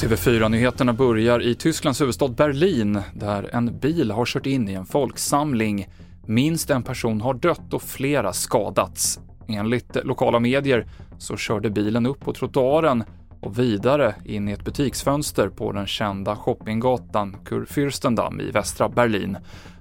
[0.00, 5.88] TV4-nyheterna börjar i Tysklands huvudstad Berlin, där en bil har kört in i en folksamling.
[6.26, 9.20] Minst en person har dött och flera skadats.
[9.48, 10.86] Enligt lokala medier
[11.18, 13.04] så körde bilen upp på trottoaren
[13.40, 19.36] och vidare in i ett butiksfönster på den kända shoppinggatan Kurfürstendamm i västra Berlin.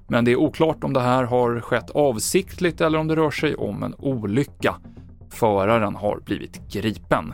[0.08, 3.56] Men det är oklart om det här har skett avsiktligt eller om det rör sig
[3.56, 4.76] om en olycka.
[5.32, 7.34] Föraren har blivit gripen.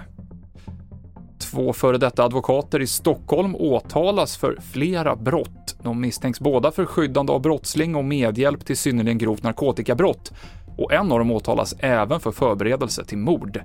[1.40, 5.76] Två före detta advokater i Stockholm åtalas för flera brott.
[5.84, 10.34] De misstänks båda för skyddande av brottsling och medhjälp till synnerligen grovt narkotikabrott.
[10.78, 13.62] Och en av dem åtalas även för förberedelse till mord.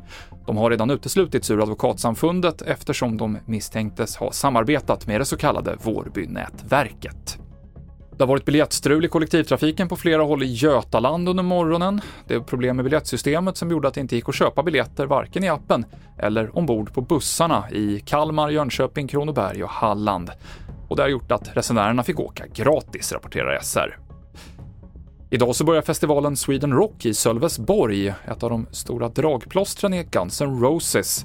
[0.47, 5.77] De har redan uteslutits ur Advokatsamfundet eftersom de misstänktes ha samarbetat med det så kallade
[5.83, 7.20] Vårbynätverket.
[8.21, 12.01] Det har varit biljettstrul i kollektivtrafiken på flera håll i Götaland under morgonen.
[12.27, 15.45] Det är problem med biljettsystemet som gjorde att det inte gick att köpa biljetter varken
[15.45, 15.85] i appen
[16.19, 20.31] eller ombord på bussarna i Kalmar, Jönköping, Kronoberg och Halland.
[20.89, 23.99] Och det har gjort att resenärerna fick åka gratis, rapporterar SR.
[25.31, 28.09] Idag så börjar festivalen Sweden Rock i Sölvesborg.
[28.09, 31.25] Ett av de stora dragplåstren är Guns N' Roses.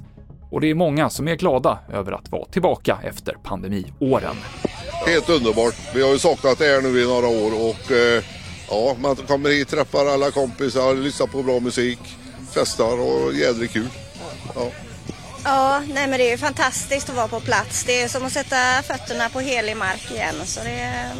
[0.50, 4.36] Och det är många som är glada över att vara tillbaka efter pandemiåren.
[5.06, 5.74] Helt underbart.
[5.94, 8.22] Vi har ju saknat det här nu i några år och eh,
[8.70, 11.98] ja, man kommer hit, träffar alla kompisar, lyssnar på bra musik,
[12.54, 13.88] festar och jädrigt kul.
[14.54, 14.70] Ja.
[15.44, 17.84] Ja, nej men det är fantastiskt att vara på plats.
[17.84, 21.12] Det är som att sätta fötterna på helig mark igen, så det är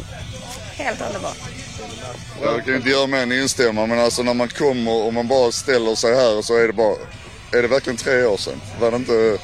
[0.71, 1.37] helt underbart.
[2.41, 5.51] Jag kan inte göra mer än instämma, men alltså när man kommer och man bara
[5.51, 6.95] ställer sig här så är det bara,
[7.51, 8.61] är det verkligen tre år sedan?
[8.79, 9.37] Var det inte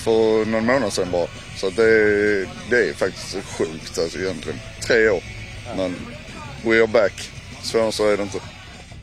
[0.00, 1.26] för någon månad sedan bara?
[1.56, 1.82] Så det,
[2.70, 4.58] det är faktiskt sjukt alltså egentligen.
[4.86, 5.22] Tre år.
[5.76, 5.94] Men
[6.64, 7.30] we are back.
[7.62, 8.38] Svårare så är det inte.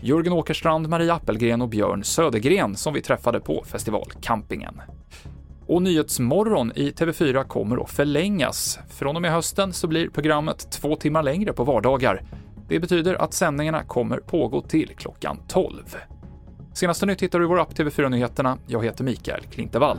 [0.02, 4.82] Jörgen Åkerstrand, Maria Appelgren och Björn Södergren som vi träffade på festivalcampingen.
[5.68, 8.80] Och Nyhetsmorgon i TV4 kommer att förlängas.
[8.90, 12.24] Från och med hösten så blir programmet två timmar längre på vardagar.
[12.70, 15.98] Det betyder att sändningarna kommer pågå till klockan 12.
[16.74, 18.58] Senaste nytt hittar du i vår app TV4 Nyheterna.
[18.68, 19.98] Jag heter Mikael Klintevall.